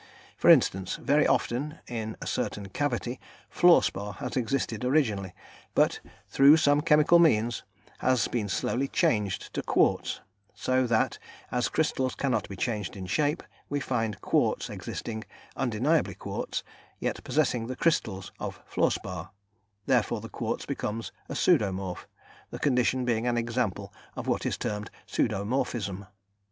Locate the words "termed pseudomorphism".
24.57-26.07